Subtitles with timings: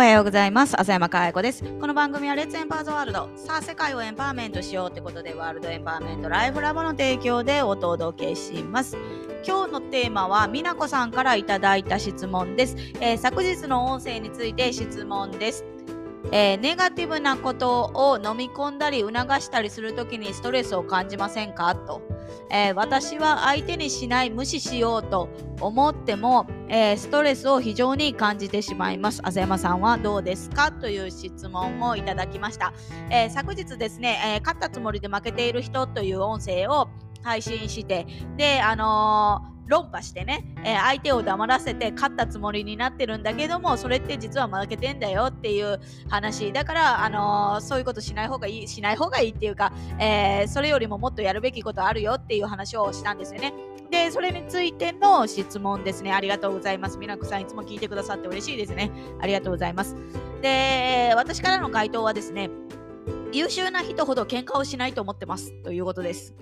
[0.00, 0.80] おはようございます。
[0.80, 1.62] 浅山か子です。
[1.78, 3.28] この番組はレッツエンパーズワールド。
[3.36, 8.96] さあ、世界をエンパワーメントしようってことで、ワールドエンパワーメントライフラボの提供でお届けします。
[9.46, 12.76] 今日のテーマは、美奈子さんからいただいた質問です。
[13.02, 15.66] えー、昨日の音声について質問です。
[16.32, 21.74] えー、ネガティブなことを飲み込んだり促したりするときにストレスを感じませんか？
[21.74, 22.02] と、
[22.50, 25.28] えー、私は相手にしない無視しようと
[25.60, 29.20] 思っても、えー、ストレスを非常に感じてしまいます。
[29.24, 30.70] 浅山さんはどうですか？
[30.70, 32.72] という質問をいただきました、
[33.10, 36.88] え昨日ですね、え勝ったつもりで負けている人という音声を
[37.22, 38.06] 配信して
[38.36, 53.54] であのー論破してね、えー、相手を黙らせて勝ったつもりになってるんだけどもそれって実は負けてんだよっていう話だから、あのー、そういうことしない方がいいしない方がいいっていうか、え、それよりももっとやるべきことあるよっていう話をしたんですよね。
[53.90, 56.12] で、それについての質問ですね。
[56.12, 56.98] ありがとうございます。
[56.98, 58.90] みなこさん、いつも聞いてくださって嬉しいですね。
[59.20, 59.96] ありがとうございます。
[60.42, 62.50] で、私からの回答はですね、
[63.32, 66.34] 優秀な人ほど喧嘩をしないと思ってますということです。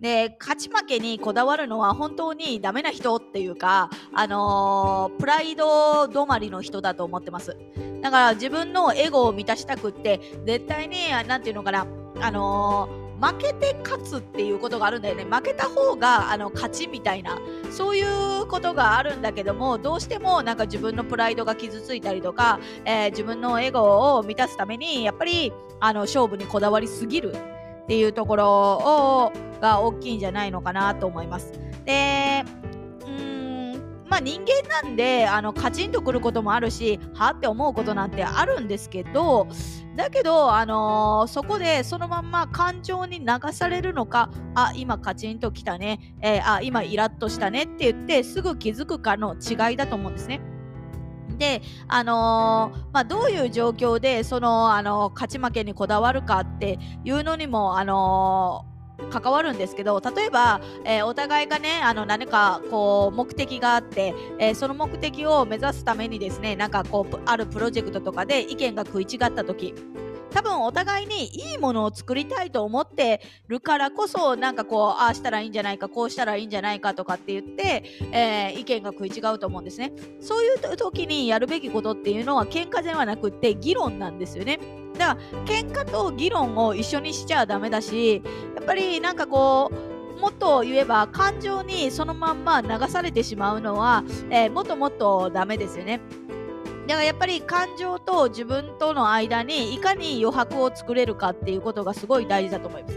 [0.00, 7.56] で勝ち負けにこだわるのは本当にダメな人っていうか、あのー、プライド止まりの人だと思ってます。
[8.00, 10.96] だから自分のエゴを満たしたくって絶対に
[11.26, 11.86] 何て言うのかな、
[12.20, 17.38] あのー、負けて勝つっていうことがあるんだよね負けた方があの勝ちみたいな
[17.72, 27.57] そういうことがあるんだけどもどうしてもなんか自分のプライドが傷ついたりとか、えー、自分のエゴを満たすためにやっぱりあの勝負にこだわりすぎる
[27.88, 31.54] っていうところをが大きいんじゃないのかなと思います。
[31.86, 32.44] で
[34.10, 39.46] まあ、人間なんであのカチンとくることもあるしはって思うことなんてあるんですけど
[39.96, 50.40] だけど、あのー、そこでそのまんま感情に流されるのかあ今カチンときたね、えー、あ今イラッとしたねって言ってすぐ気づくかの違いだと思うんですね。
[51.38, 58.64] で、あのー、まあ、どういう状況でその、あの勝ち負けにこだわるかっていうのにも、あの
[59.10, 69.72] 関わるんですけど例えば、えー、お互いがねあの何かこう目的があって、えー、その目的を目指すためにですねなんかこうあるプロジェクトとかで意見が食い違った時
[70.30, 84.58] 多分お互いにいいものを作りたいと思ってるからこそなんかこうああしたらいいんじゃないかこうしたらいいんじゃないかとかって言って、えー、意見が食い違うと思うんですねそういう時にやるべきことっていうのは喧嘩ではなくって議論なんですよね
[84.98, 88.22] だから喧嘩と議論を一緒にしちゃダメだし
[88.56, 96.00] やっぱりなんかこうもっと言えば感情にそのまんま流されてしまうのは、えー、もっともっとダメですよね。
[96.88, 102.96] だからやっぱり感情と自分との間にいかに余白を作れるかっていうことがすごい大事だと思います。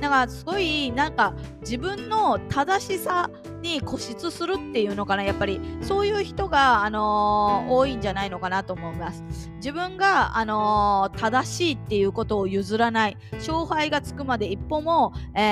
[0.00, 5.24] だからすごいなんか自分の正しさに固執するっていうのかな。
[5.24, 9.24] やっぱりそういう人が、あのー、多いんじゃないのかなと思います。
[9.56, 13.16] 自分が、あのー、正しいっていうことを譲らない。
[13.34, 15.44] 勝敗がつくまで一歩も何、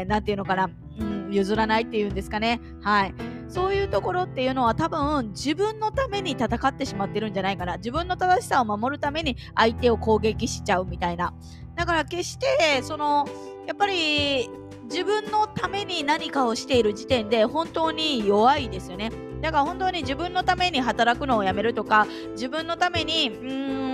[0.00, 2.60] えー、て言うのかな、うん、譲らないっていうんですかね。
[2.82, 3.33] はい。
[3.54, 11.32] そういうところっていうのは多分自分のために戦ってしまってるんじゃないかな自分の正しさを守るために相手を攻撃しちゃうみたいな
[11.76, 13.28] だから決してその
[13.68, 14.50] やっぱり
[14.90, 19.10] 自分のために何かをしている時点で本当に弱いですよね。
[19.40, 23.93] だから本当に自分のために働くのをやめるとか自分のためにうー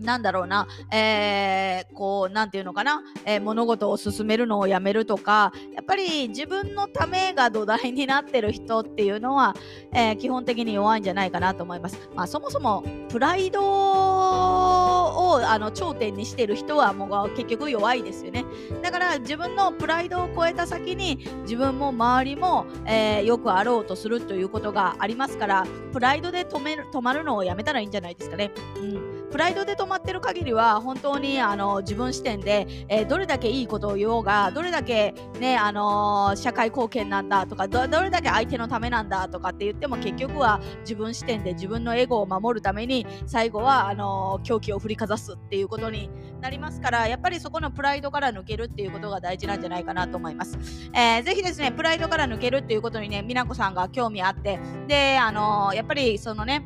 [0.00, 9.54] なんだろうな、えー、こう、なんていうのかな、えー、物事を進めるのをやめるとか、やっぱり自分のためが土台になってる人っていうのは、
[9.92, 11.98] えー、基本的に弱いんじゃないかなと思います。
[12.14, 13.89] まあ、そもそも、プライド
[15.30, 18.44] をあの頂点にしてる人はもう結局弱いですよね。
[18.82, 28.52] だから自分のプライドを超えた先に自分も周りも、えー、よくあろうとするということがありますから、プライドで止める止まるのをやめたらいいんじゃないですかね。
[28.76, 50.58] うんプライドで止まってる限りは本当にあの自分視点で、えー、どれだけいいことを言おうがどれだけ、ねあのー、社会貢献なんだとかどれだけ相手のためなんだとかって言っても結局は自分視点で自分のエゴを守るために最後はあのー、狂気を振りかざすっていうことになりますからやっぱりそこのプライドから抜けるっていうことが大事なんじゃないかなと思います。
[50.92, 54.58] えー、ぜひですねプライドから抜けるっていうことにね美奈子さんが興味あって
[54.88, 56.64] であのやっぱりそのね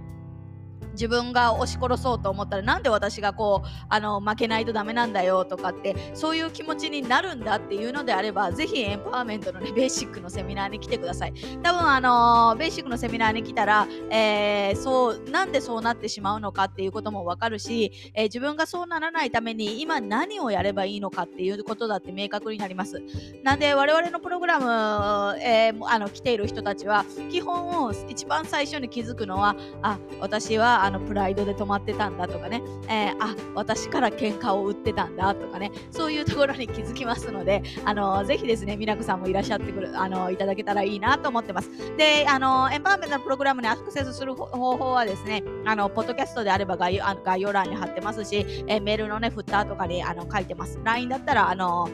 [0.94, 11.34] 自分が押し殺そうと思ったらなんで私がこうあの負けないとダメなんだよとかってそういう気持ちになるんだっていうのであればぜひエンパワーメントのねベーシックのセミナーに来てください。
[11.62, 23.02] 多分あのベーシックのセミナーに来たら、えー、そうなんでそうなってしまうのかっていうこともわかるし、えー、自分がそうならないために今何をやればいいのかっていうことだって明確になります。
[23.42, 35.72] なんで我々のプログラム、えー、あの来ている人たちは基本を一番最初に気づくのはあ私はあのプライドで止まってたんだとかね、えー、あ私から喧嘩を売ってたんだとかね。
[35.90, 41.70] そういうところに気づきますのであのぜひですね美奈子さんもいらっしゃってくるあのいただけたらいいなと思ってます。
[41.96, 50.78] であのエンパワーメントのプログラムにアクセスする方法はですねあのポッドキャストであれば概要概要欄に貼ってますし、えー、メールのねフッターとかにあの書いてます。
[50.84, 51.88] LINE だったらあの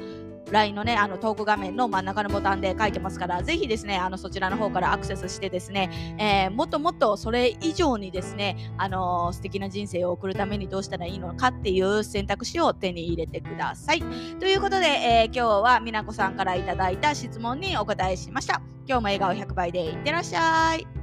[0.51, 14.03] LINE のね、あのトーク画面の真ん中のボタンで書いてますから、ぜひですね、あのそちらの方からアクセスしてですね、えー、もっともっとそれ以上にですね、あのー、素敵な人生を送るためにどうしたらいいのかっていう選択肢を手に入れてください。
[14.39, 18.61] ということで、えー、今日は美奈子さんからいただいた質問にお答えしました。
[18.87, 21.00] 今日も笑顔100倍でいってらっしゃい。